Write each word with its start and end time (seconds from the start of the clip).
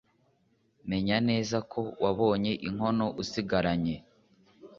menya 0.89 1.17
neza 1.29 1.57
ko 1.71 1.81
wabonye 2.03 2.51
inkono 2.67 3.05
usigaranye 3.21 3.95